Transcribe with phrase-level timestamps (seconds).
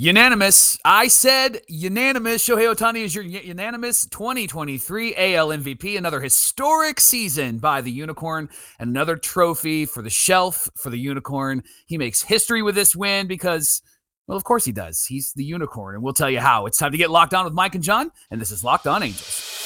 [0.00, 0.78] Unanimous.
[0.84, 2.46] I said unanimous.
[2.46, 5.98] Shohei Ohtani is your unanimous 2023 AL MVP.
[5.98, 8.48] Another historic season by the Unicorn.
[8.78, 11.64] Another trophy for the shelf for the Unicorn.
[11.86, 13.82] He makes history with this win because,
[14.28, 15.04] well, of course he does.
[15.04, 16.66] He's the Unicorn, and we'll tell you how.
[16.66, 19.02] It's time to get locked on with Mike and John, and this is Locked On
[19.02, 19.57] Angels.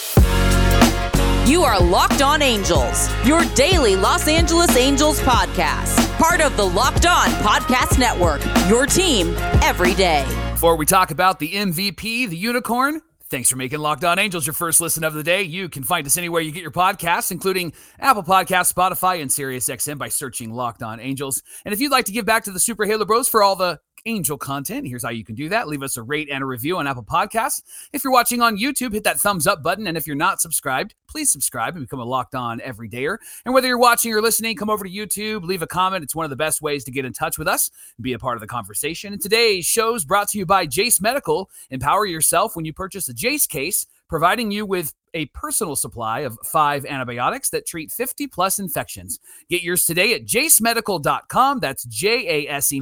[1.46, 7.04] You are Locked On Angels, your daily Los Angeles Angels podcast part of the Locked
[7.04, 8.40] On Podcast Network.
[8.68, 10.24] Your team every day.
[10.52, 14.52] Before we talk about the MVP, the unicorn, Thanks for making Locked On Angels your
[14.52, 15.40] first listen of the day.
[15.42, 19.96] You can find us anywhere you get your podcasts, including Apple Podcasts, Spotify, and SiriusXM
[19.96, 21.42] by searching Locked On Angels.
[21.64, 23.80] And if you'd like to give back to the Super Halo Bros for all the
[24.06, 24.86] Angel content.
[24.86, 25.68] Here's how you can do that.
[25.68, 27.62] Leave us a rate and a review on Apple Podcasts.
[27.92, 29.86] If you're watching on YouTube, hit that thumbs up button.
[29.86, 33.18] And if you're not subscribed, please subscribe and become a locked on everydayer.
[33.44, 36.02] And whether you're watching or listening, come over to YouTube, leave a comment.
[36.02, 37.70] It's one of the best ways to get in touch with us,
[38.00, 39.12] be a part of the conversation.
[39.12, 41.50] And today's show is brought to you by Jase Medical.
[41.70, 46.38] Empower yourself when you purchase a Jase case providing you with a personal supply of
[46.44, 49.18] five antibiotics that treat 50 plus infections.
[49.48, 51.60] Get yours today at jasemedical.com.
[51.60, 52.80] That's J A S E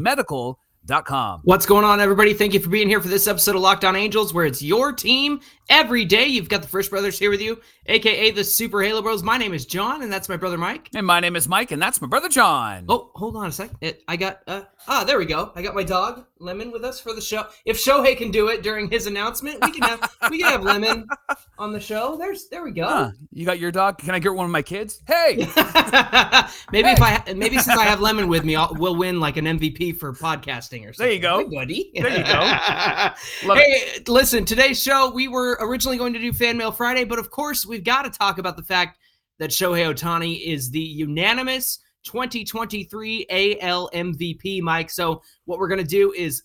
[1.45, 2.35] What's going on, everybody?
[2.35, 4.93] Thank you for being here for this episode of Locked On Angels, where it's your
[4.93, 6.27] team every day.
[6.27, 7.61] You've got the Frisch Brothers here with you,
[7.91, 9.23] aka the Super Halo Bros.
[9.23, 10.89] My name is John, and that's my brother Mike.
[10.95, 12.85] And my name is Mike, and that's my brother John.
[12.89, 13.71] Oh, hold on a sec.
[13.81, 15.53] It, I got uh, ah, there we go.
[15.55, 17.45] I got my dog Lemon with us for the show.
[17.65, 21.07] If Shohei can do it during his announcement, we can have we can have Lemon
[21.59, 22.17] on the show.
[22.17, 22.87] There's there we go.
[22.87, 23.99] Huh, you got your dog.
[23.99, 25.03] Can I get one of my kids?
[25.07, 25.37] Hey,
[26.73, 26.95] maybe hey.
[26.95, 29.99] if I maybe since I have Lemon with me, I'll, we'll win like an MVP
[29.99, 31.07] for podcasting or something.
[31.07, 31.91] There you go, hey, buddy.
[31.95, 33.55] There you go.
[33.55, 34.09] hey, it.
[34.09, 34.45] listen.
[34.45, 37.85] Today's show we were originally going to do Fan Mail Friday, but of course we've
[37.87, 38.99] got to talk about the fact
[39.39, 44.91] that Shohei Ohtani is the unanimous 2023 AL MVP, Mike.
[44.91, 46.43] So what we're going to do is,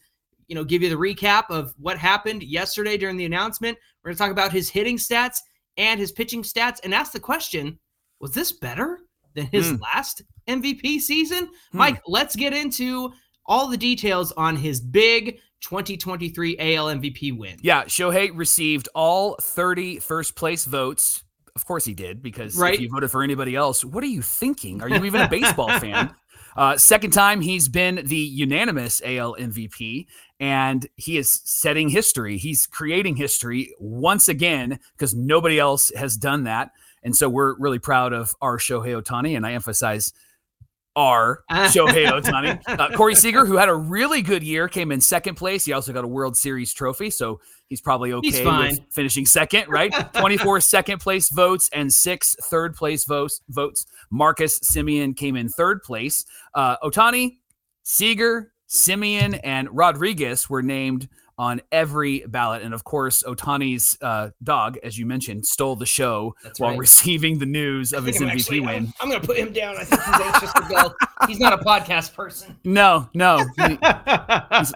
[0.48, 3.78] you know, give you the recap of what happened yesterday during the announcement.
[4.02, 5.40] We're going to talk about his hitting stats
[5.76, 7.78] and his pitching stats and ask the question,
[8.22, 9.00] was this better
[9.34, 9.82] than his mm.
[9.82, 11.48] last MVP season?
[11.48, 11.52] Mm.
[11.74, 13.12] Mike, let's get into
[13.46, 17.58] all the details on his big 2023 AL MVP win.
[17.62, 21.25] Yeah, Shohei received all 30 first place votes
[21.56, 22.74] of course he did, because right?
[22.74, 24.82] if you voted for anybody else, what are you thinking?
[24.82, 26.14] Are you even a baseball fan?
[26.58, 30.08] Uh, second time he's been the unanimous AL MVP,
[30.40, 32.38] and he is setting history.
[32.38, 36.72] He's creating history once again because nobody else has done that.
[37.04, 40.12] And so we're really proud of our Shohei Ohtani, and I emphasize
[40.96, 42.62] our Shohei Ohtani.
[42.68, 45.66] Uh, Corey Seager, who had a really good year, came in second place.
[45.66, 47.40] He also got a World Series trophy, so
[47.70, 49.92] he's probably okay he's with finishing second, right?
[50.14, 53.42] 24 second place votes and six third place votes.
[53.50, 53.86] Votes.
[54.12, 56.26] Marcus Semien came in third place.
[56.54, 57.38] Uh, Ohtani,
[57.84, 61.08] Seager, Semien, and Rodriguez were named
[61.38, 62.62] on every ballot.
[62.62, 66.80] And of course, Ohtani's uh, dog, as you mentioned, stole the show That's while right.
[66.80, 68.70] receiving the news of his MVP actually, win.
[68.70, 69.76] I'm, I'm going to put him down.
[69.78, 70.94] I think he's anxious to go.
[71.28, 72.56] He's not a podcast person.
[72.66, 73.38] No, no.
[73.56, 73.78] He,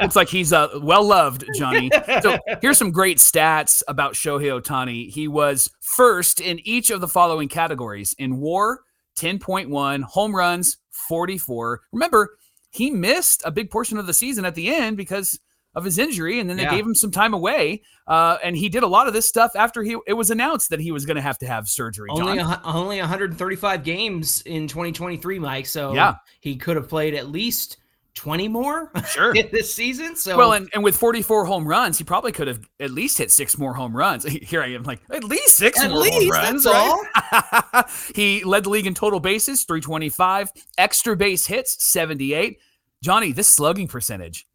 [0.02, 1.92] looks like he's uh, well loved, Johnny.
[2.22, 5.10] So here's some great stats about Shohei Ohtani.
[5.10, 8.80] He was first in each of the following categories in war,
[9.18, 11.82] 10.1, home runs, 44.
[11.92, 12.38] Remember,
[12.72, 15.40] he missed a big portion of the season at the end because
[15.80, 16.76] of his injury, and then they yeah.
[16.76, 17.82] gave him some time away.
[18.08, 20.80] Uh, and he did a lot of this stuff after he it was announced that
[20.80, 22.10] he was going to have to have surgery.
[22.12, 25.66] Only a, only 135 games in 2023, Mike.
[25.66, 27.78] So yeah, he could have played at least
[28.16, 32.34] 20 more sure this season so well and, and with 44 home runs he probably
[32.34, 35.56] could have at least hit six more home runs here i am like at least
[35.56, 37.86] six at more least, home runs right?
[38.16, 42.60] he led the league in total bases 325 extra base hits 78
[43.02, 44.46] johnny this slugging percentage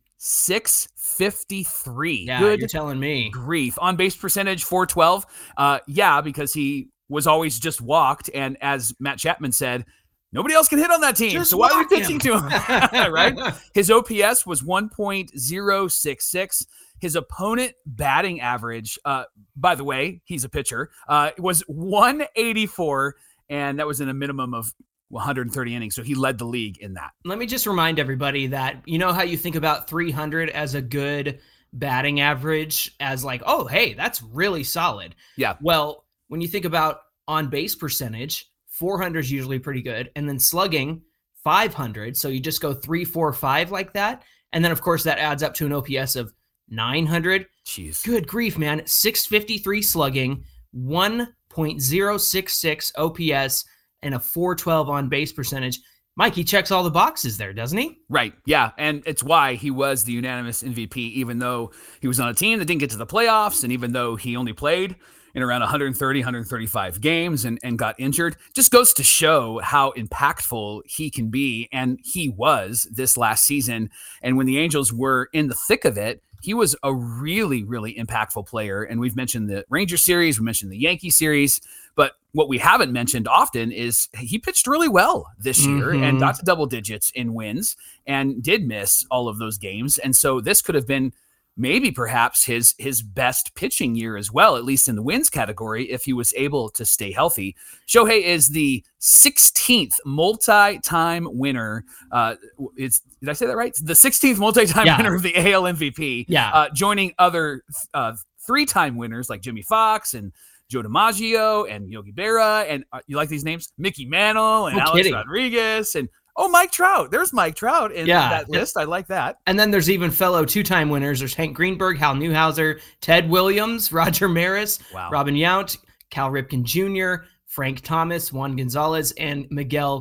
[1.17, 5.25] 653 yeah Good you're telling me grief on base percentage 412
[5.57, 9.87] uh yeah because he was always just walked and as matt chapman said
[10.35, 11.31] Nobody else can hit on that team.
[11.31, 12.21] Just so why are we pitching him.
[12.21, 12.47] to him?
[13.13, 13.39] right?
[13.73, 16.67] His OPS was 1.066.
[17.01, 23.15] His opponent batting average, uh, by the way, he's a pitcher, uh, was 184,
[23.49, 24.75] and that was in a minimum of
[25.15, 25.95] 130 innings.
[25.95, 27.13] So he led the league in that.
[27.25, 30.83] Let me just remind everybody that you know how you think about 300 as a
[30.83, 31.41] good
[31.73, 35.15] batting average, as like, oh, hey, that's really solid.
[35.37, 35.57] Yeah.
[35.61, 40.11] Well, when you think about on base percentage, 400 is usually pretty good.
[40.17, 41.03] And then slugging,
[41.45, 42.17] 500.
[42.17, 44.25] So you just go three, four, five like that.
[44.53, 46.33] And then, of course, that adds up to an OPS of
[46.71, 47.47] 900.
[47.67, 48.05] Jeez.
[48.05, 48.83] Good grief, man.
[48.85, 50.45] 653 slugging,
[50.77, 53.65] 1.066 OPS,
[54.05, 55.81] and a 412 on base percentage.
[56.17, 57.99] Mike, he checks all the boxes there, doesn't he?
[58.09, 58.35] Right.
[58.47, 58.71] Yeah.
[58.79, 62.61] And it's why he was the unanimous MVP, even though he was on a team
[62.61, 63.65] that didn't get to the playoffs.
[63.65, 64.95] And even though he only played
[65.35, 70.83] in around 130, 135 games and, and got injured, just goes to show how impactful
[70.87, 71.69] he can be.
[71.73, 73.91] And he was this last season.
[74.23, 77.95] And when the Angels were in the thick of it, he was a really, really
[77.95, 78.85] impactful player.
[78.85, 81.61] And we've mentioned the Ranger series, we mentioned the Yankee series.
[81.97, 86.03] But what we haven't mentioned often is he pitched really well this year mm-hmm.
[86.03, 87.77] and got to double digits in wins
[88.09, 89.99] and did miss all of those games.
[89.99, 91.13] And so this could have been
[91.57, 95.85] maybe perhaps his his best pitching year as well, at least in the wins category,
[95.85, 97.55] if he was able to stay healthy.
[97.87, 101.85] Shohei is the 16th multi-time winner.
[102.11, 102.35] Uh,
[102.77, 103.73] it's did I say that right?
[103.81, 104.97] The 16th multi-time yeah.
[104.97, 106.25] winner of the AL MVP.
[106.27, 107.63] Yeah, uh, joining other
[107.95, 108.15] uh,
[108.45, 110.33] three-time winners like Jimmie Foxx and
[110.71, 113.73] Joe DiMaggio and Yogi Berra, and uh, you like these names?
[113.79, 115.15] Mickey Mantle and no Alex kidding.
[115.15, 117.11] Rodriguez and oh Mike Trout.
[117.11, 118.31] There's Mike Trout in yeah.
[118.31, 118.77] that list.
[118.77, 119.37] I like that.
[119.47, 121.19] And then there's even fellow two-time winners.
[121.19, 125.11] There's Hank Greenberg, Hal Newhouser, Ted Williams, Roger Maris, wow.
[125.11, 125.77] Robin Yount,
[126.11, 130.01] Cal Ripken Jr., Frank Thomas, Juan Gonzalez, and Miguel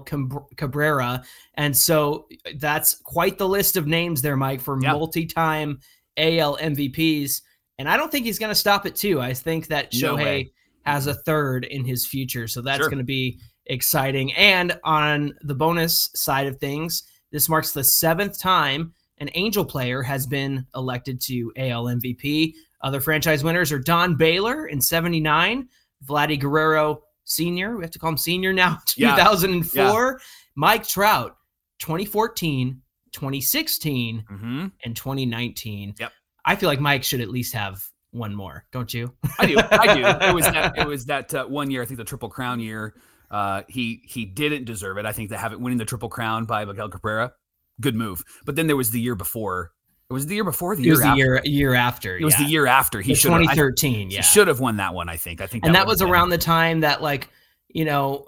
[0.56, 1.24] Cabrera.
[1.54, 4.94] And so that's quite the list of names there, Mike, for yep.
[4.94, 5.80] multi-time
[6.18, 7.42] AL MVPs.
[7.80, 9.20] And I don't think he's going to stop at two.
[9.20, 10.50] I think that Shohei no
[10.86, 12.48] has a third in his future.
[12.48, 12.90] So that's sure.
[12.90, 14.34] going to be exciting.
[14.34, 20.02] And on the bonus side of things, this marks the seventh time an Angel player
[20.02, 22.54] has been elected to AL MVP.
[22.82, 25.70] Other franchise winners are Don Baylor in 79,
[26.06, 29.74] Vladdy Guerrero Sr., we have to call him Senior now, 2004,
[30.20, 30.26] yeah.
[30.56, 31.38] Mike Trout,
[31.80, 32.82] 2014,
[33.14, 34.68] 2016, mm-hmm.
[34.84, 35.96] and 2019.
[35.98, 36.12] Yep.
[36.46, 39.14] I feel like Mike should at least have one more, don't you?
[39.40, 39.58] I do.
[39.60, 40.28] I do.
[40.28, 40.78] It was that.
[40.78, 41.82] It was that uh, one year.
[41.82, 42.94] I think the Triple Crown year.
[43.32, 45.06] Uh, he he didn't deserve it.
[45.06, 47.34] I think to have it winning the Triple Crown by Miguel Cabrera,
[47.82, 48.24] good move.
[48.46, 49.72] But then there was the year before.
[50.10, 50.76] It was the year before.
[50.76, 51.18] The it year was the after.
[51.18, 52.18] year year after.
[52.18, 53.02] It was the year after.
[53.02, 54.12] He should 2013.
[54.12, 55.10] yeah, he should have won that one.
[55.10, 55.42] I think.
[55.42, 55.66] I think.
[55.66, 57.30] And that, that was around the time that like
[57.70, 58.28] you know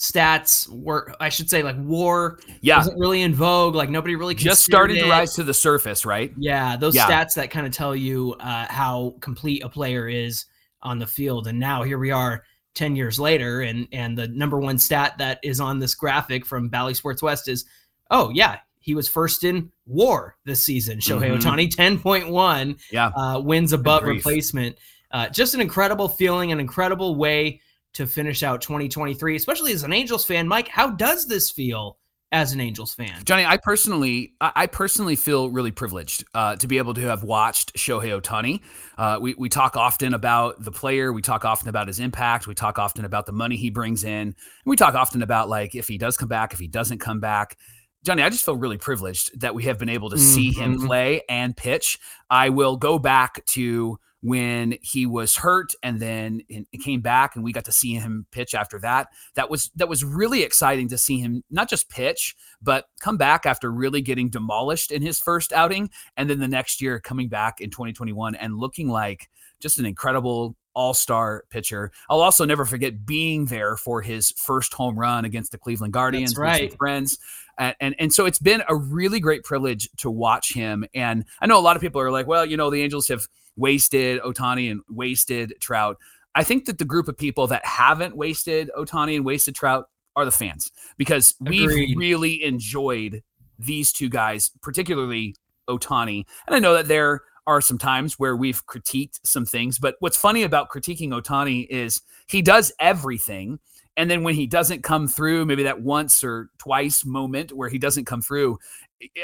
[0.00, 2.78] stats were I should say like war yeah.
[2.78, 3.74] wasn't really in vogue.
[3.74, 5.02] Like nobody really just started it.
[5.02, 6.32] to rise to the surface, right?
[6.38, 7.06] Yeah, those yeah.
[7.06, 10.46] stats that kind of tell you uh, how complete a player is
[10.82, 11.48] on the field.
[11.48, 12.42] And now here we are
[12.74, 16.68] 10 years later and and the number one stat that is on this graphic from
[16.68, 17.66] Bally Sports West is
[18.10, 20.98] oh yeah, he was first in war this season.
[20.98, 21.46] Shohei mm-hmm.
[21.46, 23.08] Ohtani 10.1 yeah.
[23.08, 24.76] Uh, wins above replacement.
[25.10, 27.60] Uh, just an incredible feeling, an incredible way
[27.94, 30.46] to finish out 2023, especially as an Angels fan.
[30.46, 31.98] Mike, how does this feel
[32.32, 33.24] as an Angels fan?
[33.24, 37.74] Johnny, I personally, I personally feel really privileged uh, to be able to have watched
[37.74, 38.60] Shohei Ohtani.
[38.96, 42.54] Uh, we we talk often about the player, we talk often about his impact, we
[42.54, 44.34] talk often about the money he brings in, and
[44.64, 47.56] we talk often about like if he does come back, if he doesn't come back.
[48.02, 50.24] Johnny, I just feel really privileged that we have been able to mm-hmm.
[50.24, 50.86] see him mm-hmm.
[50.86, 51.98] play and pitch.
[52.30, 56.42] I will go back to when he was hurt and then
[56.82, 60.04] came back and we got to see him pitch after that that was that was
[60.04, 64.90] really exciting to see him not just pitch but come back after really getting demolished
[64.90, 68.88] in his first outing and then the next year coming back in 2021 and looking
[68.88, 71.90] like just an incredible all-star pitcher.
[72.08, 76.30] I'll also never forget being there for his first home run against the Cleveland Guardians
[76.30, 76.76] That's right.
[76.76, 77.18] friends.
[77.58, 80.84] And, and, and so it's been a really great privilege to watch him.
[80.94, 83.26] And I know a lot of people are like, well, you know, the Angels have
[83.56, 85.98] wasted Ohtani and wasted Trout.
[86.34, 90.24] I think that the group of people that haven't wasted Ohtani and wasted Trout are
[90.24, 91.68] the fans because Agreed.
[91.68, 93.22] we've really enjoyed
[93.58, 95.34] these two guys, particularly
[95.68, 96.24] Ohtani.
[96.46, 100.16] And I know that there are some times where we've critiqued some things, but what's
[100.16, 103.58] funny about critiquing Ohtani is he does everything.
[103.96, 107.78] And then when he doesn't come through, maybe that once or twice moment where he
[107.78, 108.58] doesn't come through,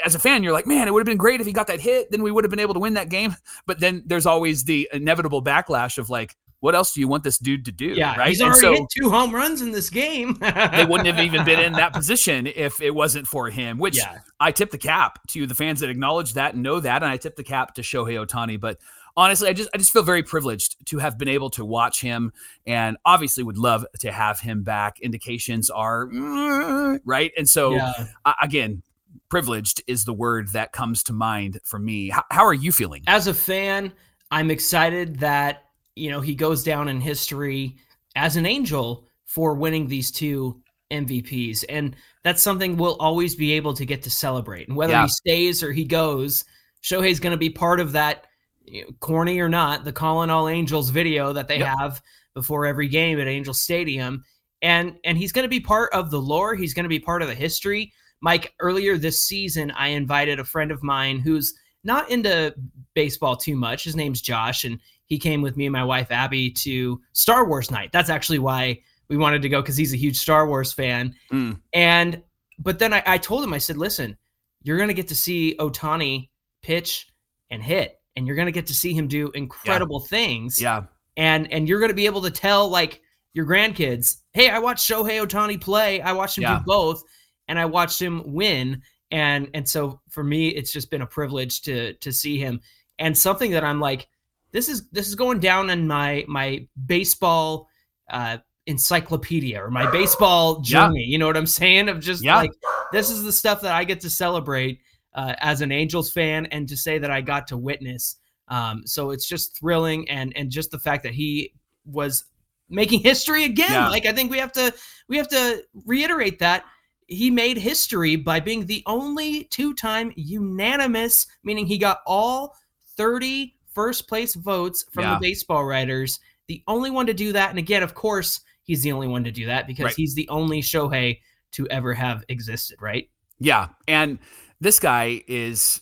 [0.03, 1.79] as a fan, you're like, man, it would have been great if he got that
[1.79, 2.11] hit.
[2.11, 3.35] Then we would have been able to win that game.
[3.65, 7.37] But then there's always the inevitable backlash of like, what else do you want this
[7.37, 7.85] dude to do?
[7.85, 8.29] Yeah, right.
[8.29, 10.33] He's already so, hit two home runs in this game.
[10.41, 13.77] they wouldn't have even been in that position if it wasn't for him.
[13.77, 14.19] Which yeah.
[14.39, 17.17] I tip the cap to the fans that acknowledge that and know that, and I
[17.17, 18.59] tip the cap to Shohei Ohtani.
[18.59, 18.79] But
[19.17, 22.31] honestly, I just I just feel very privileged to have been able to watch him,
[22.65, 24.99] and obviously would love to have him back.
[25.01, 28.07] Indications are mm, right, and so yeah.
[28.23, 28.81] uh, again,
[29.29, 32.09] privileged is the word that comes to mind for me.
[32.09, 33.03] How, how are you feeling?
[33.07, 33.91] As a fan,
[34.31, 37.77] I'm excited that, you know, he goes down in history
[38.15, 41.65] as an angel for winning these two MVPs.
[41.69, 44.67] And that's something we'll always be able to get to celebrate.
[44.67, 45.03] And whether yeah.
[45.03, 46.45] he stays or he goes,
[46.81, 48.26] Shohei's going to be part of that,
[48.67, 51.77] you know, corny or not, the Calling All Angels video that they yep.
[51.79, 52.01] have
[52.33, 54.23] before every game at Angel Stadium.
[54.61, 56.55] and and he's going to be part of the lore.
[56.55, 57.93] He's going to be part of the history.
[58.21, 62.53] Mike, earlier this season, I invited a friend of mine who's not into
[62.95, 63.83] baseball too much.
[63.83, 67.71] His name's Josh, and he came with me and my wife Abby to Star Wars
[67.71, 67.91] night.
[67.91, 71.15] That's actually why we wanted to go because he's a huge Star Wars fan.
[71.31, 71.61] Mm.
[71.73, 72.21] And
[72.59, 74.17] but then I, I told him, I said, listen,
[74.63, 76.29] you're gonna get to see Ohtani
[76.63, 77.07] pitch
[77.49, 80.09] and hit, and you're gonna get to see him do incredible yeah.
[80.09, 80.61] things.
[80.61, 80.83] Yeah.
[81.15, 83.01] And and you're gonna be able to tell like
[83.33, 86.01] your grandkids, hey, I watched Shohei Ohtani play.
[86.01, 86.57] I watched him yeah.
[86.57, 87.03] do both,
[87.47, 88.81] and I watched him win.
[89.11, 92.59] And and so for me, it's just been a privilege to to see him.
[92.99, 94.07] And something that I'm like,
[94.51, 97.69] this is this is going down in my my baseball
[98.09, 101.01] uh encyclopedia or my baseball journey.
[101.01, 101.11] Yeah.
[101.11, 101.87] You know what I'm saying?
[101.87, 102.35] Of just yeah.
[102.35, 102.51] like
[102.91, 104.79] this is the stuff that I get to celebrate
[105.13, 108.17] uh, as an Angels fan and to say that I got to witness.
[108.49, 111.53] Um, so it's just thrilling and and just the fact that he
[111.85, 112.25] was
[112.69, 113.71] making history again.
[113.71, 113.89] Yeah.
[113.89, 114.73] Like I think we have to
[115.07, 116.63] we have to reiterate that
[117.07, 122.53] he made history by being the only two-time unanimous, meaning he got all
[122.97, 125.13] 30 first place votes from yeah.
[125.13, 126.19] the baseball writers.
[126.47, 127.49] The only one to do that.
[127.49, 129.95] And again, of course, he's the only one to do that because right.
[129.95, 131.19] he's the only Shohei
[131.53, 133.09] to ever have existed, right?
[133.39, 133.67] Yeah.
[133.87, 134.19] And
[134.59, 135.81] this guy is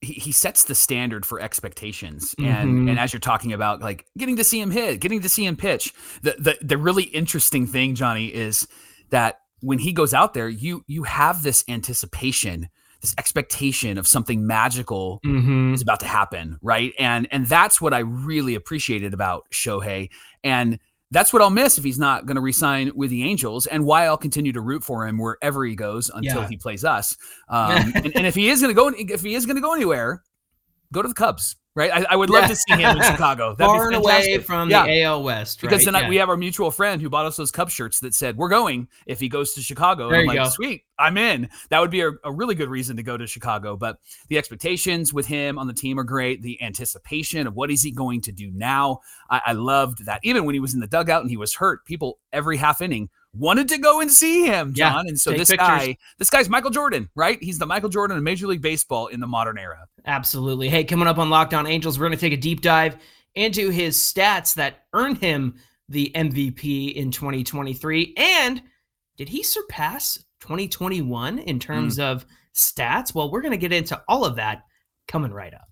[0.00, 2.34] he, he sets the standard for expectations.
[2.38, 2.88] And mm-hmm.
[2.88, 5.56] and as you're talking about like getting to see him hit, getting to see him
[5.56, 8.66] pitch, the the the really interesting thing, Johnny, is
[9.10, 12.68] that when he goes out there, you you have this anticipation,
[13.02, 15.74] this expectation of something magical mm-hmm.
[15.74, 16.92] is about to happen, right?
[16.98, 20.10] And and that's what I really appreciated about Shohei.
[20.42, 20.78] And
[21.10, 24.06] that's what I'll miss if he's not going to resign with the Angels, and why
[24.06, 26.48] I'll continue to root for him wherever he goes until yeah.
[26.48, 27.16] he plays us.
[27.48, 29.74] Um, and, and, if he is going to go, if he is going to go
[29.74, 30.22] anywhere,
[30.92, 31.90] go to the Cubs right?
[31.92, 32.48] I, I would love yeah.
[32.48, 33.54] to see him in Chicago.
[33.58, 34.84] That'd Far and away from yeah.
[34.84, 35.70] the AL West, right?
[35.70, 36.08] Because then yeah.
[36.08, 38.88] we have our mutual friend who bought us those Cub shirts that said, "We're going
[39.06, 40.48] if he goes to Chicago." There I'm you like, go.
[40.50, 41.48] Sweet, I'm in.
[41.70, 43.76] That would be a, a, really good reason to go to Chicago.
[43.76, 46.42] But the expectations with him on the team are great.
[46.42, 50.20] The anticipation of what is he going to do now, I, I loved that.
[50.22, 53.08] Even when he was in the dugout and he was hurt, people every half inning
[53.32, 55.04] wanted to go and see him, John.
[55.04, 55.66] Yeah, and so this pictures.
[55.66, 57.42] guy, this guy's Michael Jordan, right?
[57.42, 59.86] He's the Michael Jordan of Major League Baseball in the modern era.
[60.06, 60.68] Absolutely.
[60.68, 62.96] Hey, coming up on Locked On Angels, we're going to take a deep dive
[63.34, 65.54] into his stats that earned him
[65.88, 68.14] the MVP in 2023.
[68.16, 68.62] And
[69.16, 72.02] did he surpass 2021 in terms mm.
[72.02, 73.14] of stats?
[73.14, 74.64] Well, we're going to get into all of that
[75.08, 75.69] coming right up.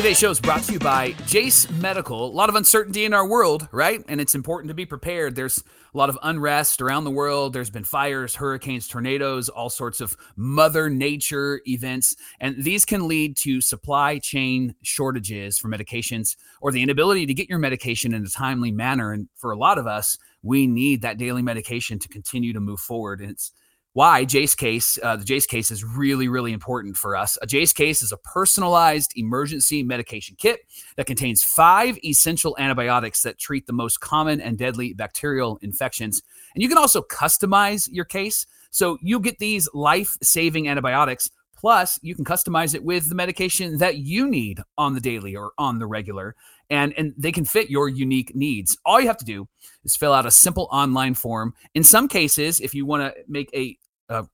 [0.00, 2.24] Today's show is brought to you by Jase Medical.
[2.24, 4.02] A lot of uncertainty in our world, right?
[4.08, 5.36] And it's important to be prepared.
[5.36, 7.52] There's a lot of unrest around the world.
[7.52, 12.16] There's been fires, hurricanes, tornadoes, all sorts of mother nature events.
[12.40, 17.50] And these can lead to supply chain shortages for medications or the inability to get
[17.50, 19.12] your medication in a timely manner.
[19.12, 22.80] And for a lot of us, we need that daily medication to continue to move
[22.80, 23.20] forward.
[23.20, 23.52] And it's
[24.00, 27.36] why Jase case, uh, the Jase case is really, really important for us.
[27.42, 30.60] A Jase case is a personalized emergency medication kit
[30.96, 36.22] that contains five essential antibiotics that treat the most common and deadly bacterial infections.
[36.54, 38.46] And you can also customize your case.
[38.70, 41.30] So you get these life saving antibiotics.
[41.54, 45.52] Plus, you can customize it with the medication that you need on the daily or
[45.58, 46.34] on the regular
[46.70, 48.78] and and they can fit your unique needs.
[48.86, 49.46] All you have to do
[49.84, 51.52] is fill out a simple online form.
[51.74, 53.76] In some cases, if you want to make a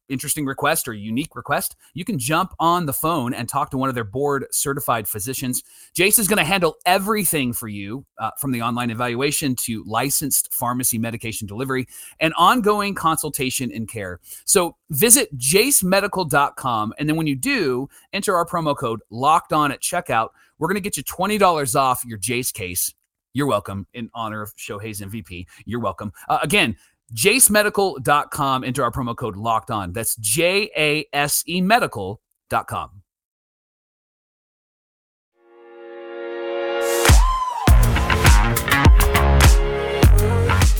[0.09, 3.89] interesting request or unique request, you can jump on the phone and talk to one
[3.89, 5.63] of their board certified physicians.
[5.95, 10.53] Jase is going to handle everything for you uh, from the online evaluation to licensed
[10.53, 11.87] pharmacy medication delivery
[12.21, 14.21] and ongoing consultation and care.
[14.45, 16.95] So visit jasemedical.com.
[16.99, 20.31] And then when you do, enter our promo code locked on at checkout.
[20.59, 22.93] We're going to get you $20 off your Jase case.
[23.35, 25.45] You're welcome in honor of Shohei's MVP.
[25.67, 26.11] You're welcome.
[26.27, 26.75] Uh, again,
[27.15, 28.65] jasemedical.com.
[28.65, 29.93] Enter our promo code locked on.
[29.93, 33.03] That's J A S E medical.com.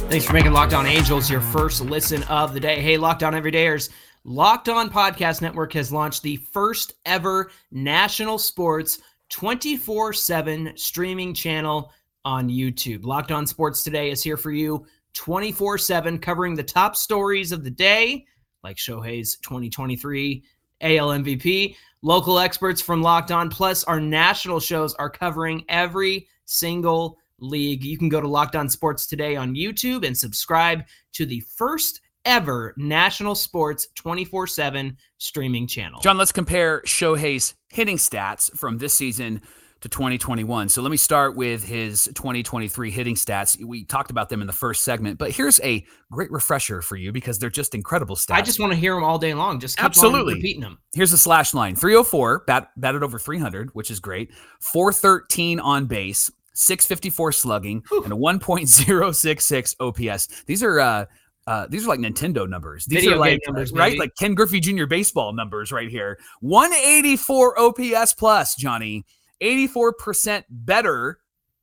[0.09, 2.81] Thanks for making Locked On Angels your first listen of the day.
[2.81, 3.91] Hey, Locked On Everydayers.
[4.23, 11.93] Locked On Podcast Network has launched the first ever national sports 24 7 streaming channel
[12.25, 13.05] on YouTube.
[13.05, 14.87] Locked On Sports Today is here for you
[15.17, 18.25] 24 7, covering the top stories of the day,
[18.63, 20.45] like Shohei's 2023
[20.83, 21.75] AL MVP.
[22.03, 27.83] Local experts from Locked On, plus our national shows are covering every single league.
[27.83, 32.03] You can go to Locked On Sports today on YouTube and subscribe to the first
[32.25, 36.01] ever national sports 24 7 streaming channel.
[36.01, 39.41] John, let's compare Shohei's hitting stats from this season
[39.87, 40.69] to 2021.
[40.69, 43.63] So let me start with his 2023 hitting stats.
[43.63, 47.13] We talked about them in the first segment, but here's a great refresher for you
[47.13, 48.35] because they're just incredible stats.
[48.35, 49.61] I just want to hear them all day long.
[49.61, 50.79] Just absolutely repeating them.
[50.95, 54.33] Here's the slash line: 304, bat, batted over 300, which is great.
[54.61, 58.03] 413 on base, 654 slugging, Whew.
[58.05, 60.45] and a 1.066 OPS.
[60.47, 61.05] These are uh,
[61.47, 62.87] uh, these are like Nintendo numbers.
[62.87, 64.01] These Video are like numbers, right, maybe.
[64.01, 64.87] like Ken Griffey Jr.
[64.87, 66.19] baseball numbers right here.
[66.41, 69.05] 184 OPS plus, Johnny.
[69.41, 71.19] 84% better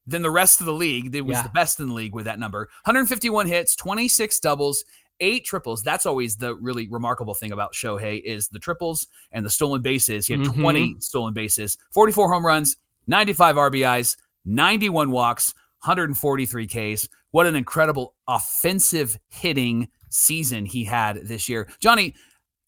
[0.06, 1.16] than the rest of the league.
[1.16, 1.44] It was Yeah.
[1.44, 2.70] the best in the league with that number.
[2.86, 4.84] 151 hits, 26 doubles,
[5.20, 5.82] eight triples.
[5.84, 10.28] That's always the really remarkable thing about Shohei is the triples and the stolen bases.
[10.28, 10.56] He had Mhm.
[10.62, 12.76] 20 stolen bases, 44 home runs,
[13.08, 15.54] 95 RBIs, 91 walks,
[15.86, 17.08] 143 Ks.
[17.32, 21.68] What an incredible offensive hitting season he had this year.
[21.80, 22.14] Johnny,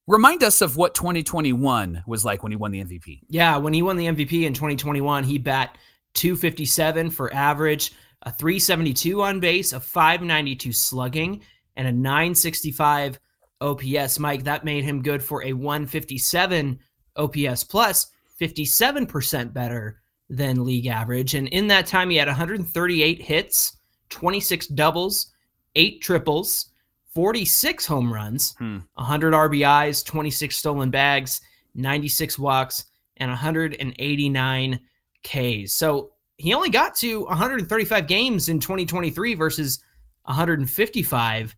[0.08, 3.22] remind us of what 2021 was like when he won the MVP.
[3.30, 5.78] Yeah, when he won the MVP in 2021, he bat
[6.14, 7.94] 257 for average,
[8.24, 11.42] a 372 on base, a 592 slugging,
[11.76, 13.20] and a 965
[13.62, 14.20] OPS.
[14.20, 16.80] Mike, that made him good for a 157
[17.18, 21.36] OPS plus, 57% better than league average.
[21.36, 23.78] And in that time, he had 138 hits,
[24.10, 25.32] 26 doubles,
[25.76, 26.72] eight triples,
[27.16, 28.80] 46 home runs, Hmm.
[28.96, 31.42] 100 RBIs, 26 stolen bags,
[31.74, 32.86] 96 walks,
[33.18, 34.80] and 189
[35.24, 35.72] Ks.
[35.74, 39.80] So he only got to 135 games in 2023 versus
[40.26, 41.56] 155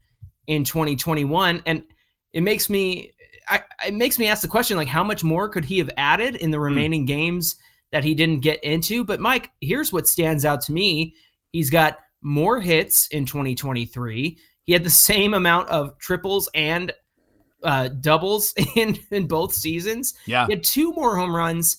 [0.48, 1.62] in 2021.
[1.66, 1.84] And
[2.34, 3.12] it makes me
[3.50, 6.36] I, it makes me ask the question like how much more could he have added
[6.36, 7.56] in the remaining games
[7.92, 9.04] that he didn't get into?
[9.06, 11.16] But Mike, here's what stands out to me.
[11.54, 14.38] He's got more hits in 2023.
[14.68, 16.94] He had the same amount of triples and
[17.64, 20.14] uh, doubles in in both seasons.
[20.28, 20.46] Yeah.
[20.46, 21.78] He had two more home runs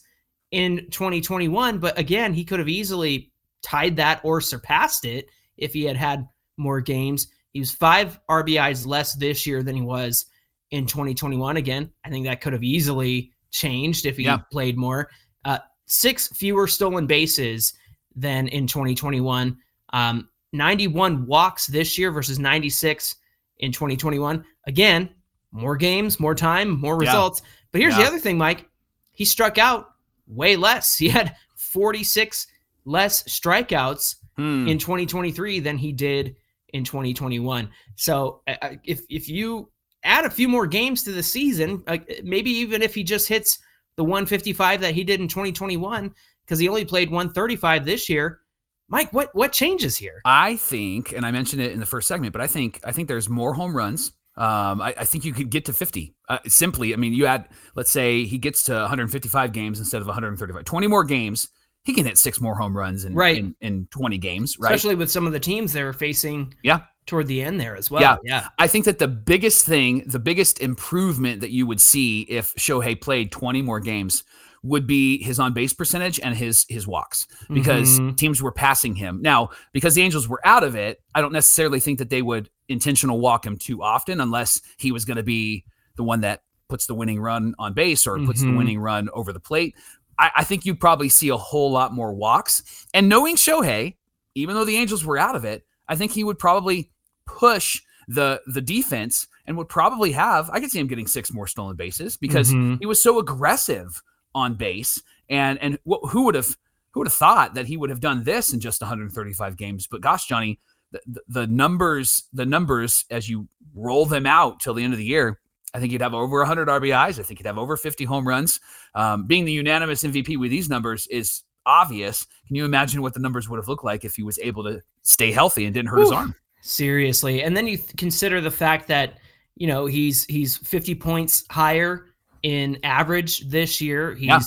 [0.51, 3.31] in 2021, but again, he could have easily
[3.63, 5.29] tied that or surpassed it
[5.59, 6.27] if he had had
[6.57, 7.29] more games.
[7.53, 10.27] He was five RBIs less this year than he was
[10.71, 11.59] in 2021.
[11.59, 14.39] Again, I think that could have easily changed if he Yeah.
[14.51, 15.11] played more.
[15.45, 17.75] Uh, six fewer stolen bases
[18.17, 19.57] than in 2021.
[19.93, 23.17] Um, 91 walks this year versus 96
[23.59, 24.45] in 2021.
[24.67, 25.11] Again,
[25.53, 27.11] more games, more time, more Yeah.
[27.11, 27.43] results.
[27.73, 28.69] But here's the other thing, Mike.
[29.13, 29.91] He struck out
[30.27, 30.97] way less.
[30.99, 32.47] He had 46
[32.85, 34.69] less strikeouts Hmm.
[34.69, 36.37] in 2023 than he did
[36.73, 37.69] in 2021.
[37.97, 39.69] So uh, uh, if if you
[40.05, 43.59] add a few more games to the season, like maybe even if he just hits
[43.97, 48.41] the 155 that he did in 2021, because he only played 135 this year,
[48.89, 50.21] Mike, what what changes here?
[50.25, 53.09] I think, and I mentioned it in the first segment, but I think I think
[53.09, 54.13] there's more home runs.
[54.37, 56.15] Um, I, I think you could get to 50.
[56.29, 60.07] Uh, simply, I mean, you add, let's say he gets to 155 games instead of
[60.07, 61.49] 135, 20 more games.
[61.83, 63.39] He can hit six more home runs in Right.
[63.39, 64.73] in, in 20 games, right?
[64.73, 66.81] Especially with some of the teams they're facing Yeah.
[67.07, 68.01] toward the end there as well.
[68.03, 68.17] Yeah.
[68.23, 68.49] Yeah.
[68.59, 73.01] I think that the biggest thing, the biggest improvement that you would see if Shohei
[73.01, 74.23] played 20 more games
[74.63, 78.17] would be his on base percentage and his his walks because Mhm.
[78.17, 79.21] teams were passing him.
[79.23, 82.51] Now, because the Angels were out of it, I don't necessarily think that they would
[82.69, 85.65] intentional walk him too often unless he was going to be
[85.97, 88.59] the one that puts the winning run on base or puts the Mhm.
[88.59, 89.75] winning run over the plate.
[90.19, 92.63] I, I think you'd probably see a whole lot more walks.
[92.93, 93.95] And knowing Shohei,
[94.35, 96.91] even though the Angels were out of it, I think he would probably
[97.27, 101.47] push the the defense and would probably have I could see him getting six more
[101.47, 102.79] stolen bases because Mhm.
[102.81, 104.03] he was so aggressive
[104.35, 105.01] on base.
[105.29, 106.57] And and wh- who would have
[106.93, 109.87] who would have thought that he would have done this in just 135 games?
[109.87, 110.61] But gosh Johnny
[110.91, 115.05] the, the, numbers the numbers as you roll them out till the end of the
[115.05, 115.39] year
[115.75, 118.59] I think you'd have over 100 RBIs I think you'd have over 50 home runs.
[118.95, 122.27] Um, being the unanimous MVP with these numbers is obvious.
[122.47, 124.83] Can you imagine what the numbers would have looked like if he was able to
[125.03, 126.35] stay healthy and didn't hurt his arm?
[126.63, 127.43] Seriously.
[127.43, 129.19] And then you th- consider the fact that,
[129.57, 132.08] you know, he's he's 50 points higher
[132.43, 134.15] in average this year.
[134.15, 134.41] He's Yeah.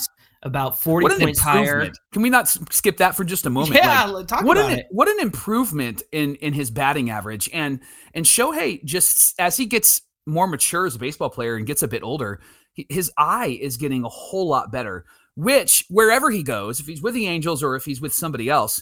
[0.44, 1.92] about 40 what points higher.
[2.12, 4.80] can we not skip that for just a moment Yeah, Like, talk what about an
[4.80, 4.88] it.
[4.90, 7.80] what an improvement in in his batting average and
[8.16, 11.88] and Shohei just as he gets more mature as a baseball player and gets a
[11.88, 12.42] bit older
[12.74, 17.02] he- his eye is getting a whole lot better which wherever he goes if he's
[17.04, 18.82] with the Angels or if he's with somebody else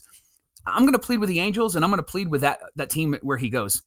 [0.66, 2.90] I'm going to plead with the Angels and I'm going to plead with that that
[2.90, 3.82] team where he goes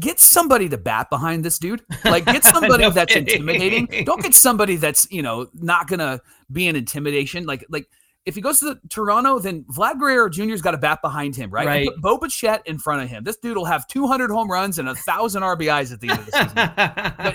[0.00, 3.28] get somebody to bat behind this dude like get somebody No that's kidding.
[3.28, 6.20] intimidating don't get somebody that's you know not going to
[6.50, 7.88] be an intimidation like like
[8.26, 11.48] if he goes to the Toronto, then Vlad Guerrero Jr.'s got a bat behind him,
[11.48, 11.66] right?
[11.66, 11.86] Right.
[11.86, 13.22] Put Bo Bichette in front of him.
[13.22, 16.26] This dude will have 200 home runs and a thousand RBIs at the end of
[16.26, 16.52] the season.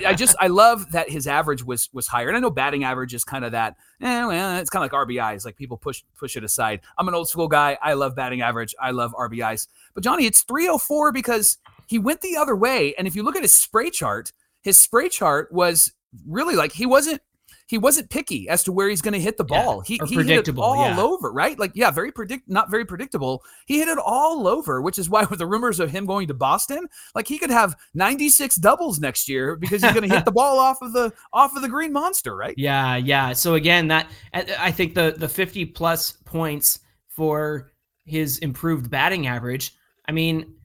[0.05, 3.13] I just I love that his average was was higher, and I know batting average
[3.13, 3.77] is kind of that.
[4.01, 5.45] Eh, well, it's kind of like RBIs.
[5.45, 6.81] Like people push push it aside.
[6.97, 7.77] I'm an old school guy.
[7.81, 8.75] I love batting average.
[8.79, 9.67] I love RBIs.
[9.93, 11.57] But Johnny, it's 304 because
[11.91, 12.95] he went the other way.
[12.97, 15.91] And if you look at his spray chart, his spray chart was
[16.25, 17.21] really like he wasn't
[17.67, 19.83] he wasn't picky as to where he's going to hit the ball.
[19.85, 21.01] Yeah, he, he hit it all yeah.
[21.01, 21.59] over, right?
[21.59, 23.43] Like, yeah, very predict, not very predictable.
[23.65, 26.33] He hit it all over, which is why with the rumors of him going to
[26.33, 30.31] Boston, like he could have 96 doubles next year because he's going to hit the
[30.41, 32.55] ball off of the off of the green monster, right?
[32.57, 33.33] Yeah, yeah.
[33.33, 37.73] So again, that I think the the 50 plus points for
[38.05, 39.75] his improved batting average.
[40.07, 40.55] I mean,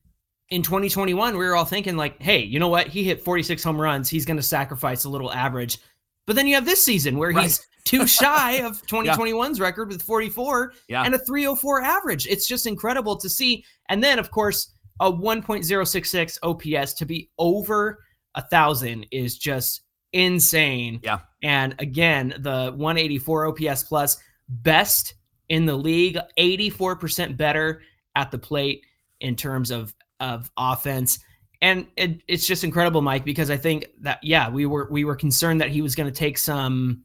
[0.50, 2.86] in 2021, we were all thinking like, hey, you know what?
[2.88, 4.08] He hit 46 home runs.
[4.08, 5.78] He's going to sacrifice a little average
[6.26, 7.44] but then you have this season where Right.
[7.44, 11.04] he's too shy of 2021's record with 44 Yeah.
[11.04, 12.26] and a 304 average.
[12.26, 13.64] It's just incredible to see.
[13.90, 18.00] And then, of course, a 1.066 OPS to be over
[18.34, 19.82] a thousand is just
[20.12, 20.98] insane.
[21.04, 21.20] Yeah.
[21.44, 25.14] And again, the 184 OPS plus, best
[25.48, 27.82] in the league, 84% better
[28.16, 28.84] at the plate
[29.20, 31.18] in terms of of offense
[31.62, 35.16] and it, it's just incredible mike because i think that yeah we were we were
[35.16, 37.02] concerned that he was going to take some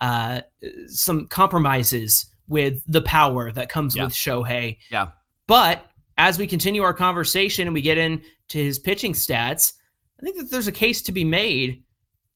[0.00, 0.40] uh
[0.86, 4.04] some compromises with the power that comes Yeah.
[4.04, 5.08] with shohei Yeah.
[5.46, 5.86] but
[6.18, 9.74] as we continue our conversation and we get into his pitching stats
[10.20, 11.82] i think that there's a case to be made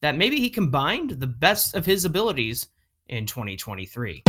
[0.02, 2.68] that maybe he combined the best of his abilities
[3.08, 4.22] in 2023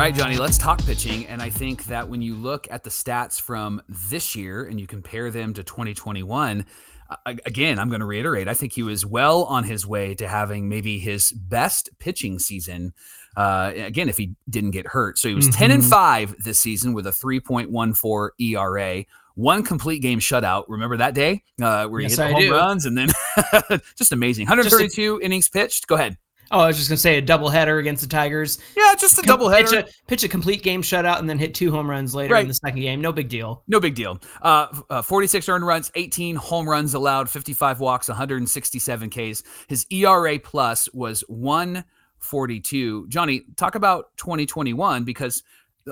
[0.00, 1.26] right, Johnny, let's talk pitching.
[1.26, 4.86] And I think that when you look at the stats from this year and you
[4.86, 6.64] compare them to 2021,
[7.10, 10.28] uh, again, I'm going to reiterate, I think he was well on his way to
[10.28, 12.94] having maybe his best pitching season.
[13.36, 15.18] Uh, again, if he didn't get hurt.
[15.18, 15.90] So he was 10 and Mhm.
[15.90, 19.04] 5 this season with a 3.14 ERA.
[19.34, 20.64] One complete game shutout.
[20.68, 22.52] Remember that day uh, where he Yes, hit the I home do.
[22.52, 23.08] runs and then
[23.96, 24.46] just amazing.
[24.46, 25.86] 132 innings pitched.
[25.86, 26.16] Go ahead.
[26.50, 29.22] Oh i was just going to say a doubleheader against the tigers Yeah, just a
[29.22, 29.86] double pitch header.
[29.86, 32.42] a, pitch a complete game shutout and then hit two home runs later Right.
[32.42, 33.00] in the second game.
[33.00, 33.62] No big deal.
[33.68, 34.18] No big deal.
[34.42, 39.42] Uh, uh, 46 earned runs, 18 home runs allowed, 55 walks, 167 Ks.
[39.68, 43.06] His ERA plus was 142.
[43.08, 45.42] Johnny, talk about 2021 because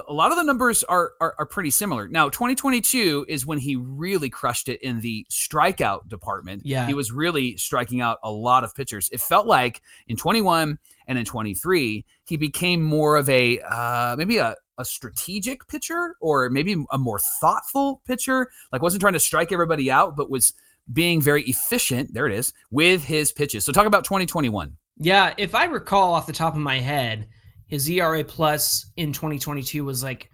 [0.06, 2.08] a lot of the numbers are, are are pretty similar.
[2.08, 6.62] Now, 2022 is when he really crushed it in the strikeout department.
[6.64, 6.86] Yeah.
[6.86, 9.08] He was really striking out a lot of pitchers.
[9.12, 14.38] It felt like in 21 and in 23, he became more of a uh, maybe
[14.38, 18.50] a, a strategic pitcher or maybe a more thoughtful pitcher.
[18.72, 20.52] Like wasn't trying to strike everybody out, but was
[20.92, 22.12] being very efficient.
[22.12, 23.64] There it is with his pitches.
[23.64, 24.76] So talk about 2021.
[25.00, 27.28] Yeah, if I recall off the top of my head,
[27.68, 30.30] his ERA plus in 2022 was like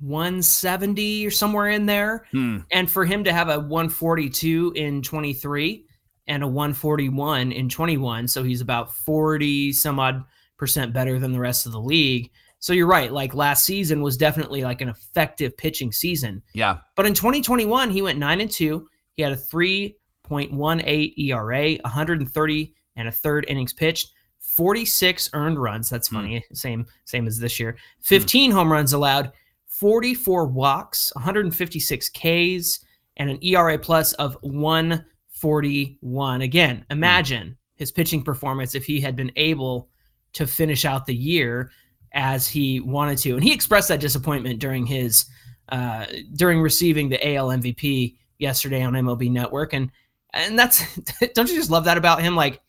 [0.00, 2.26] 170 or somewhere in there.
[2.32, 2.58] Hmm.
[2.70, 5.84] And for him to have a 142 in 23
[6.26, 10.24] and a 141 in 21, so he's about 40 some odd
[10.58, 12.30] percent better than the rest of the league.
[12.58, 16.42] So you're right, like last season was definitely like an effective pitching season.
[16.54, 16.78] Yeah.
[16.96, 18.88] But in 2021, he went 9 and 2.
[19.14, 24.12] He had a 3.18 ERA, 130 and a third innings pitched,
[24.56, 25.88] 46 earned runs.
[25.90, 26.16] That's Hmm.
[26.16, 26.44] funny.
[26.52, 27.76] Same same as this year.
[28.00, 29.32] 15 home runs allowed,
[29.66, 32.80] 44 walks, 156 Ks,
[33.18, 36.40] and an ERA plus of 141.
[36.42, 39.88] Again, imagine his pitching performance if he had been able
[40.32, 41.70] to finish out the year
[42.12, 43.34] as he wanted to.
[43.34, 45.26] And he expressed that disappointment during his
[45.68, 49.90] uh, during receiving the AL MVP yesterday on MLB Network, and
[50.32, 50.82] and that's
[51.34, 52.34] don't you just love that about him?
[52.36, 52.60] Like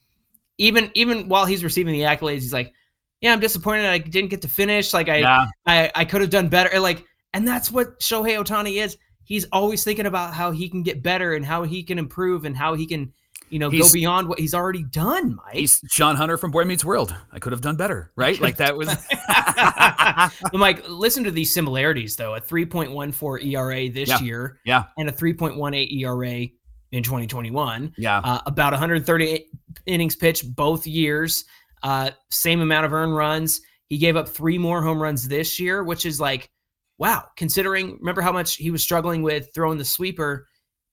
[0.58, 2.74] even even while he's receiving the accolades, he's like,
[3.22, 4.94] yeah, I'm disappointed I didn't get to finish.
[4.94, 5.48] Like I Yeah.
[5.66, 6.80] I, I could have done better.
[6.80, 8.98] Like, and that's what Shohei Ohtani is.
[9.24, 12.56] He's always thinking about how he can get better and how he can improve and
[12.56, 13.12] how he can,
[13.50, 15.56] you know, He's- go beyond what he's already done, Mike.
[15.56, 17.14] He's Shawn Hunter from Boy Meets World.
[17.32, 18.40] I could have done better, right?
[18.40, 18.88] Like that was
[19.28, 22.36] but Mike, listen to these similarities though.
[22.36, 24.20] A 3.14 ERA this Yeah.
[24.22, 24.84] year Yeah.
[24.98, 26.48] and a 3.18 ERA
[26.92, 27.94] in 2021.
[27.98, 28.20] Yeah.
[28.24, 29.46] Uh, about 130
[29.86, 31.46] innings pitched both years.
[31.84, 33.62] Uh, same amount of earned runs.
[33.88, 36.50] He gave up three more home runs this year, which is like,
[36.98, 40.48] wow, considering, remember how much he was struggling with throwing the sweeper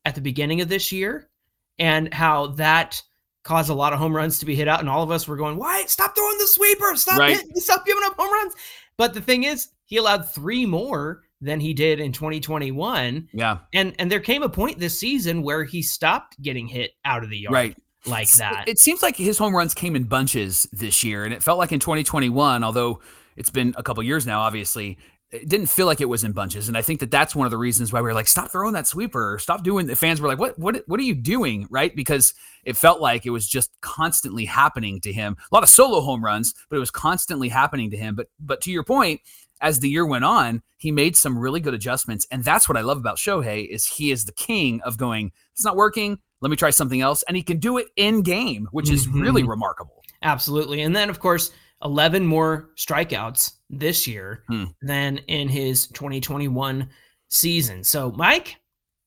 [0.05, 1.31] at the beginning of this year
[1.79, 3.01] and how that
[3.43, 4.81] caused a lot of home runs to be hit out.
[4.81, 5.85] And all of us were going, why?
[5.87, 6.95] Stop throwing the sweeper.
[6.97, 7.37] Stop, Right.
[7.37, 8.55] hit- stop giving up home runs.
[8.97, 13.29] But the thing is, he allowed three more than he did in 2021.
[13.33, 13.59] Yeah.
[13.73, 17.31] And and there came a point this season where he stopped getting hit out of
[17.31, 17.55] the yard.
[17.55, 17.77] Right.
[18.07, 18.65] Like that.
[18.67, 21.25] It seems like his home runs came in bunches this year.
[21.25, 23.01] And it felt like in 2021, although
[23.37, 24.99] it's been a couple years now, obviously,
[25.31, 26.69] it didn't feel like it was in bunches.
[26.69, 28.75] And I think that that's one of the reasons why we were like, stop throwing
[28.75, 29.87] that sweeper, stop doing.
[29.87, 31.95] The fans were like, what, what, what are you doing, right?
[31.95, 35.37] Because it felt like it was just constantly happening to him.
[35.51, 38.15] A lot of solo home runs, but it was constantly happening to him.
[38.15, 39.23] But, but to your point,
[39.65, 42.83] as the year went on, he made some really good adjustments, and that's what I
[42.83, 45.33] love about Shohei is he is the king of going.
[45.53, 46.19] It's not working.
[46.43, 49.23] Let me try something else, and he can do it in game, which is mm-hmm.
[49.23, 50.03] really remarkable.
[50.23, 51.51] Absolutely, and then of course
[51.83, 54.65] 11 more strikeouts this year hmm.
[54.83, 56.89] than in his 2021
[57.31, 57.83] season.
[57.83, 58.57] So, Mike,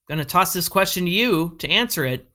[0.08, 2.28] going to toss this question to you to answer it.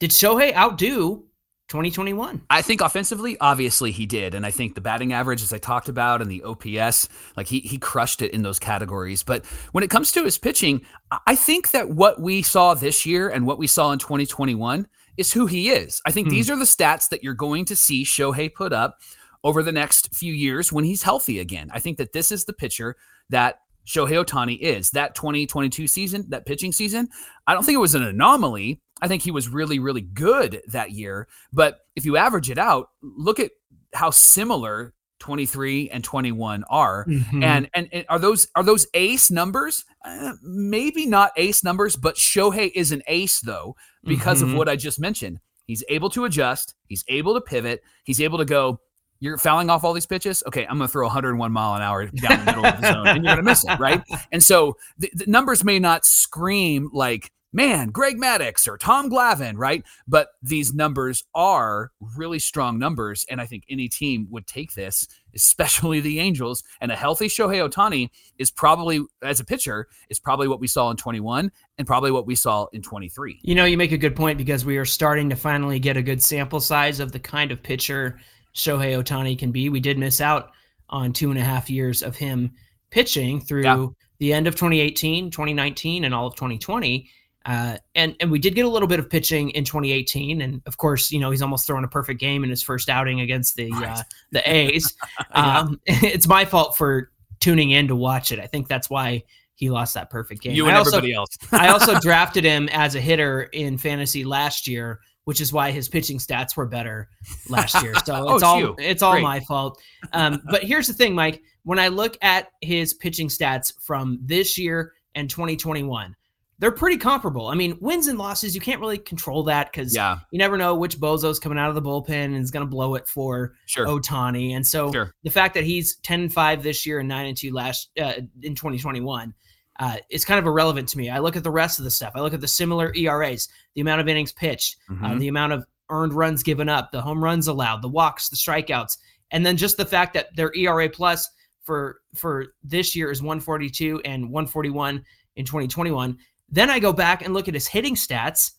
[0.00, 1.24] Did Shohei outdo
[1.68, 2.42] 2021?
[2.50, 4.34] I think offensively, obviously he did.
[4.34, 7.60] And I think the batting average, as I talked about, and the OPS, like he
[7.60, 9.22] he crushed it in those categories.
[9.22, 10.82] But when it comes to his pitching,
[11.26, 15.32] I think that what we saw this year and what we saw in 2021 is
[15.32, 16.00] who he is.
[16.06, 16.34] I think hmm.
[16.34, 19.00] these are the stats that you're going to see Shohei put up
[19.44, 21.70] over the next few years when he's healthy again.
[21.72, 22.96] I think that this is the pitcher
[23.30, 24.90] that Shohei Ohtani is.
[24.90, 27.08] That 2022 season, that pitching season,
[27.46, 28.80] I don't think it was an anomaly.
[29.00, 31.26] I think he was really, really good that year.
[31.52, 33.50] But if you average it out, look at
[33.94, 37.42] how similar 23 and 21 are mm-hmm.
[37.42, 42.14] and, and, and are those are those ace numbers uh, maybe not ace numbers but
[42.14, 43.74] shohei is an ace though
[44.04, 44.52] because mm-hmm.
[44.52, 48.38] of what i just mentioned he's able to adjust he's able to pivot he's able
[48.38, 48.78] to go
[49.20, 50.42] you're fouling off all these pitches.
[50.46, 53.06] Okay, I'm going to throw 101 mile an hour down the middle of the zone,
[53.06, 54.02] and you're going to miss it, right?
[54.32, 59.56] And so the, the, numbers may not scream like, man, Greg Maddux or Tom Glavine,
[59.56, 59.82] right?
[60.06, 65.08] But these numbers are really strong numbers, and I think any team would take this,
[65.34, 66.62] especially the Angels.
[66.80, 70.90] And a healthy Shohei Ohtani is probably, as a pitcher, is probably what we saw
[70.90, 73.40] in 21 and probably what we saw in 23.
[73.42, 76.02] You know, you make a good point because we are starting to finally get a
[76.02, 78.18] good sample size of the kind of pitcher
[78.58, 79.68] Shohei Ohtani can be.
[79.68, 80.50] We did miss out
[80.90, 82.52] on two and a half years of him
[82.90, 83.86] pitching through yeah.
[84.18, 87.08] the end of 2018, 2019, and all of 2020.
[87.46, 90.76] Uh, and and we did get a little bit of pitching in 2018, and of
[90.76, 93.70] course, you know he's almost thrown a perfect game in his first outing against the
[93.70, 93.98] right.
[93.98, 94.92] uh, the A's.
[95.34, 95.58] yeah.
[95.60, 98.40] um, it's my fault for tuning in to watch it.
[98.40, 99.22] I think that's why
[99.54, 100.54] he lost that perfect game.
[100.54, 101.38] You and also, everybody else.
[101.52, 105.90] I also drafted him as a hitter in fantasy last year which is why his
[105.90, 107.06] pitching stats were better
[107.50, 107.92] last year.
[108.06, 108.74] So oh, it's all you.
[108.78, 109.22] it's all Great.
[109.22, 109.78] my fault.
[110.14, 111.42] Um, but here's the thing, Mike.
[111.64, 116.16] When I look at his pitching stats from this year and 2021,
[116.58, 117.48] they're pretty comparable.
[117.48, 120.20] I mean, wins and losses, you can't really control that because yeah.
[120.30, 122.94] you never know which bozo's coming out of the bullpen and is going to blow
[122.94, 123.84] it for sure.
[123.84, 124.56] Ohtani.
[124.56, 125.12] And so sure.
[125.24, 128.14] the fact that he's 10 and 5 this year and 9 and 2 last uh,
[128.42, 129.34] in 2021
[129.78, 131.08] uh, it's kind of irrelevant to me.
[131.08, 132.12] I look at the rest of the stuff.
[132.14, 135.04] I look at the similar ERAs, the amount of innings pitched, uh, mm-hmm.
[135.04, 138.36] uh, the amount of earned runs given up, the home runs allowed, the walks, the
[138.36, 138.98] strikeouts,
[139.30, 141.28] and then just the fact that their ERA plus
[141.62, 145.04] for for this year is 142 and 141
[145.36, 146.16] in 2021.
[146.48, 148.52] Then I go back and look at his hitting stats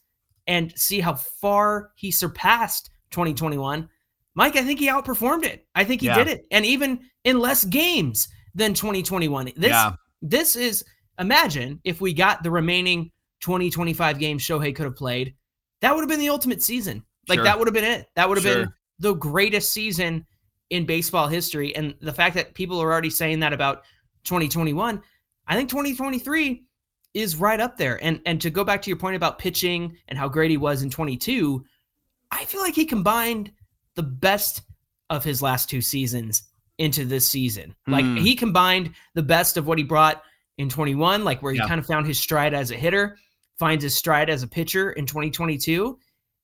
[0.47, 3.89] and see how far he surpassed 2021.
[4.35, 5.65] Mike, I think he outperformed it.
[5.75, 6.15] I think he yeah.
[6.15, 9.51] did it, and even in less games than 2021.
[9.55, 9.93] This yeah.
[10.21, 10.85] this is
[11.19, 15.35] imagine if we got the remaining 20, 25 games Shohei could have played,
[15.81, 17.03] that would have been the ultimate season.
[17.27, 17.43] Like sure.
[17.45, 18.07] that would have been it.
[18.15, 18.65] That would have sure.
[18.65, 20.25] been the greatest season
[20.69, 21.75] in baseball history.
[21.75, 23.83] And the fact that people are already saying that about
[24.23, 25.01] 2021,
[25.47, 26.63] I think 2023
[27.13, 28.03] is right up there.
[28.03, 30.83] And and to go back to your point about pitching and how great he was
[30.83, 31.63] in 22,
[32.31, 33.51] I feel like he combined
[33.95, 34.61] the best
[35.09, 36.43] of his last two seasons
[36.77, 37.75] into this season.
[37.87, 38.19] Like mm.
[38.19, 40.23] he combined the best of what he brought
[40.59, 41.67] in 21, like where he yeah.
[41.67, 43.17] kind of found his stride as a hitter,
[43.57, 45.97] finds his stride as a pitcher in 2022.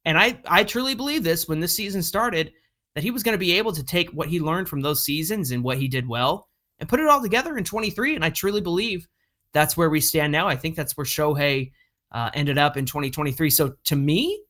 [0.06, 2.54] And I, I truly believe this when this season started
[2.96, 5.52] that he was going to be able to take what he learned from those seasons
[5.52, 6.48] and what he did well
[6.80, 8.16] and put it all together in 23.
[8.16, 9.06] And I truly believe
[9.52, 10.48] that's where we stand now.
[10.48, 11.74] I think that's where Shohei
[12.14, 13.50] uh, ended up in 2023.
[13.50, 14.42] So to me,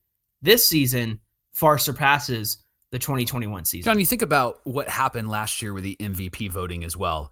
[0.43, 1.19] this season
[1.53, 2.59] far surpasses
[2.91, 3.91] the 2021 season.
[3.91, 7.31] John, you think about what happened last year with the MVP voting as well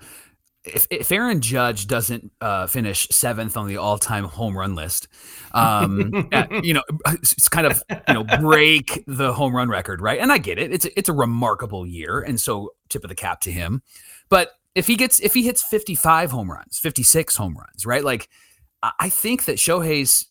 [0.66, 5.08] if, if Aaron Judge doesn't uh, finish seventh on the all-time home run list,
[5.54, 10.20] um, at, you know, it's kind of you know break the home run record, right?
[10.20, 13.16] And I get it; it's a, it's a remarkable year, and so tip of the
[13.16, 13.82] cap to him.
[14.30, 18.04] But if he gets if he hits 55 home runs, 56 home runs, right?
[18.04, 18.30] Like
[19.00, 20.28] I think that Shohei's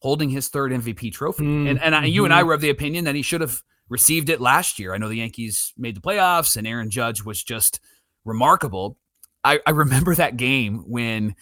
[0.00, 2.48] holding his third MVP trophy, mm, and and I, you and I mm-hmm.
[2.48, 4.94] were of the opinion that he should have received it last year.
[4.94, 7.80] I know the Yankees made the playoffs, and Aaron Judge was just
[8.24, 8.98] remarkable
[9.44, 11.36] I, I remember that game when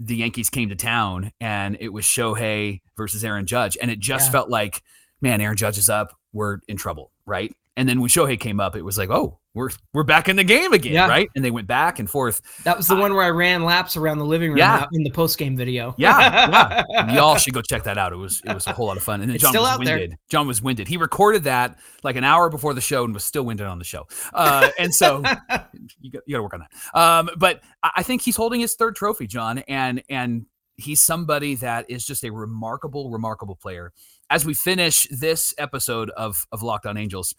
[0.00, 3.76] the Yankees came to town and it was Shohei versus Aaron Judge.
[3.80, 4.32] And it just yeah.
[4.32, 4.82] felt like,
[5.20, 6.16] man, Aaron Judge is up.
[6.32, 7.54] We're in trouble, right?
[7.76, 10.44] And then when Shohei came up, it was like, oh, we're we're back in the
[10.44, 11.08] game again, yeah.
[11.08, 11.28] right?
[11.34, 12.40] And they went back and forth.
[12.64, 14.86] That was the uh, one where I ran laps around the living room yeah.
[14.92, 15.94] in the post game video.
[15.98, 17.14] Yeah, yeah.
[17.14, 18.12] y'all should go check that out.
[18.12, 19.20] It was it was a whole lot of fun.
[19.20, 20.12] And then it's John was winded.
[20.12, 20.18] There.
[20.30, 20.88] John was winded.
[20.88, 23.84] He recorded that like an hour before the show and was still winded on the
[23.84, 24.06] show.
[24.32, 25.18] Uh, and so
[26.00, 26.98] you got, you got to work on that.
[26.98, 31.90] Um, but I think he's holding his third trophy, John, and and he's somebody that
[31.90, 33.92] is just a remarkable, remarkable player.
[34.30, 37.34] As we finish this episode of of Locked On Angels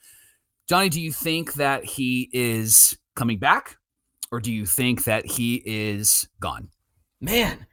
[0.69, 3.77] Johnny, do you think that he is coming back
[4.31, 6.69] or do you think that he is gone?
[7.19, 7.65] Man,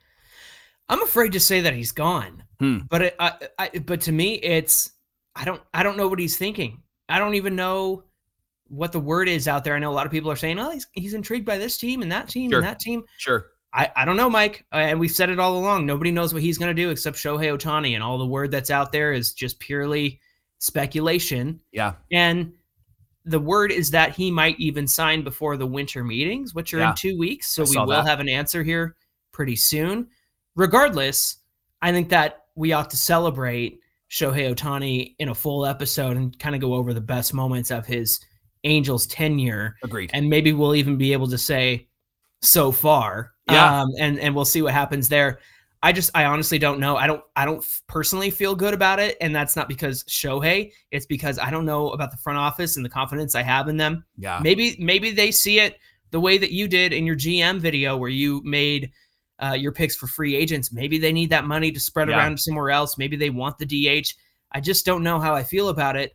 [0.89, 2.43] I'm afraid to say that he's gone.
[2.59, 2.79] Hmm.
[2.89, 4.93] But it, I, I, but to me, it's
[5.35, 6.83] I don't I don't know what he's thinking.
[7.07, 8.05] I don't even know
[8.69, 9.77] what the word is out there.
[9.77, 12.01] I know a lot of people are saying, "Oh, he's he's intrigued by this team
[12.01, 12.61] and that team sure.
[12.61, 13.49] and that team." Sure.
[13.75, 14.65] I, I don't know, Mike.
[14.73, 15.85] Uh, and we've said it all along.
[15.85, 17.95] Nobody knows what he's going to do except Shohei Ohtani.
[17.95, 20.19] and all the word that's out there is just purely
[20.59, 21.61] speculation.
[21.73, 21.93] Yeah.
[22.11, 22.55] And
[23.27, 26.91] the word is that he might even sign before the winter meetings, which are yeah.
[26.91, 27.49] in two weeks.
[27.49, 28.07] So we will that.
[28.07, 28.97] have an answer here
[29.33, 30.07] pretty soon.
[30.55, 31.39] Regardless,
[31.83, 36.55] I think that we ought to celebrate Shohei Ohtani in a full episode and kind
[36.55, 38.21] of go over the best moments of his
[38.65, 39.77] Angels tenure.
[39.85, 40.11] Agreed.
[40.12, 41.89] And maybe we'll even be able to say
[42.43, 43.33] so far.
[43.51, 43.83] Yeah.
[43.83, 45.39] Um, and and we'll see what happens there.
[45.83, 46.97] I just I honestly don't know.
[46.97, 50.73] I don't I don't personally feel good about it, and that's not because Shohei.
[50.91, 53.77] It's because I don't know about the front office and the confidence I have in
[53.77, 54.05] them.
[54.17, 54.41] Yeah.
[54.43, 55.79] Maybe maybe they see it
[56.11, 58.91] the way that you did in your GM video where you made
[59.43, 60.73] uh, your picks for free agents.
[60.73, 62.17] Maybe they need that money to spread yeah.
[62.17, 62.97] around somewhere else.
[62.97, 64.15] Maybe they want the DH.
[64.53, 66.15] I just don't know how I feel about it.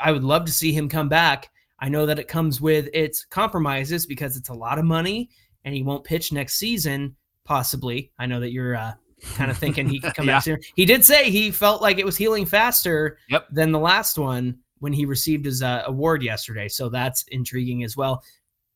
[0.00, 1.50] I would love to see him come back.
[1.80, 5.28] I know that it comes with its compromises because it's a lot of money
[5.64, 8.10] and he won't pitch next season possibly.
[8.18, 8.92] I know that you're uh,
[9.34, 10.36] kind of thinking he could come yeah.
[10.36, 10.60] back sooner.
[10.74, 13.46] He did say he felt like it was healing faster yep.
[13.50, 16.68] than the last one when he received his uh, award yesterday.
[16.68, 18.22] So that's intriguing as well.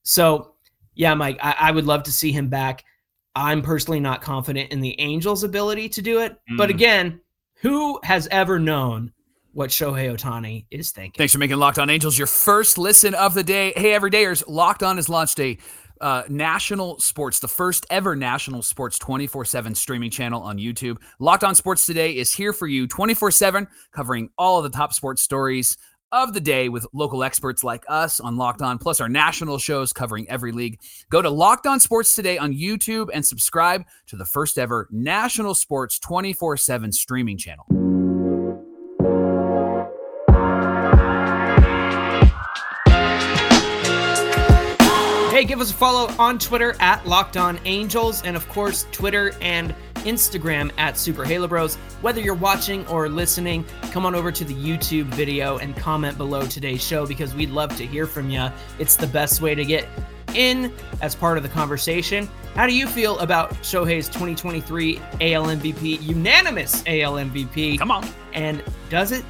[0.05, 0.55] So,
[0.95, 2.85] yeah, Mike, I, I, would love to see him back.
[3.35, 6.37] I'm personally not confident in the Angels' ability to do it.
[6.51, 6.57] Mm.
[6.57, 7.21] But again,
[7.57, 9.13] who has ever known
[9.53, 11.19] what Shohei Ohtani is thinking?
[11.19, 13.73] Thanks for making Locked On Angels your first listen of the day.
[13.77, 15.59] Hey, everydayers, Locked On is launch day
[16.01, 20.99] uh, national sports, the first ever national sports 24 7 streaming channel on YouTube.
[21.19, 24.93] Locked on Sports Today is here for you 24 7, covering all of the top
[24.93, 25.77] sports stories
[26.13, 29.93] of the day with local experts like us on Locked On, plus our national shows
[29.93, 30.81] covering every league.
[31.11, 35.55] Go to Locked On Sports Today on YouTube and subscribe to the first ever national
[35.55, 37.86] sports 24 7 streaming channel.
[45.37, 49.35] Hey, give us a follow on Twitter at Locked On Angels, and of course, Twitter
[49.43, 51.75] and Instagram at Super Halo Bros.
[52.01, 56.47] Whether you're watching or listening, come on over to the YouTube video and comment below
[56.47, 58.49] today's show because we'd love to hear from you.
[58.79, 59.87] It's the best way to get
[60.33, 60.73] in
[61.03, 62.31] as part of the conversation.
[62.55, 67.79] How do you feel about Shohei's 2023 AL MVP, unanimous AL MVP?
[67.79, 68.09] Come on.
[68.33, 69.23] And does it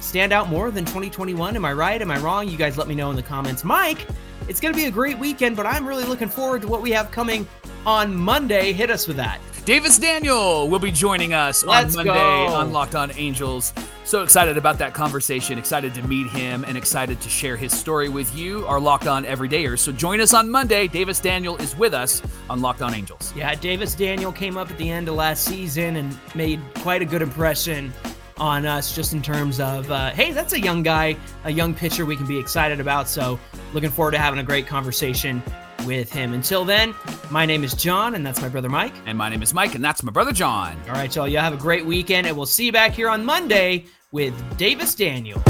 [0.00, 1.54] stand out more than 2021?
[1.54, 2.02] Am I right?
[2.02, 2.48] Am I wrong?
[2.48, 3.62] You guys let me know in the comments.
[3.62, 4.08] Mike,
[4.48, 6.90] it's going to be a great weekend, but I'm really looking forward to what we
[6.92, 7.46] have coming
[7.86, 8.72] on Monday.
[8.72, 9.40] Hit us with that.
[9.64, 12.54] Davis Daniel will be joining us Let's on Monday go.
[12.54, 13.72] on Locked On Angels.
[14.04, 18.08] So excited about that conversation, excited to meet him, and excited to share his story
[18.08, 19.78] with you, our Locked On Everydayers.
[19.78, 20.88] So join us on Monday.
[20.88, 23.32] Davis Daniel is with us on Locked On Angels.
[23.36, 27.04] Yeah, Davis Daniel came up at the end of last season and made quite a
[27.04, 27.92] good impression
[28.38, 32.06] on us just in terms of, uh, hey, that's a young guy, a young pitcher
[32.06, 33.08] we can be excited about.
[33.08, 33.38] So
[33.72, 35.42] looking forward to having a great conversation
[35.86, 36.32] with him.
[36.32, 36.94] Until then,
[37.30, 38.94] my name is John, and that's my brother Mike.
[39.06, 40.76] And my name is Mike, and that's my brother John.
[40.88, 43.24] All right, y'all, you have a great weekend, and we'll see you back here on
[43.24, 45.42] Monday with Davis Daniel.